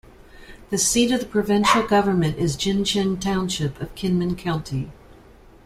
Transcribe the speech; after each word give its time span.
The 0.71 0.79
seat 0.79 1.11
of 1.11 1.19
the 1.19 1.27
provincial 1.27 1.85
government 1.85 2.39
is 2.39 2.57
Jincheng 2.57 3.21
Township 3.21 3.79
of 3.79 3.93
Kinmen 3.93 4.35
County. 4.35 4.89